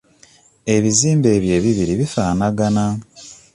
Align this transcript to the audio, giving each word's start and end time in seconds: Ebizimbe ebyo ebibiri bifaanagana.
Ebizimbe 0.75 1.27
ebyo 1.37 1.51
ebibiri 1.57 1.93
bifaanagana. 2.01 2.85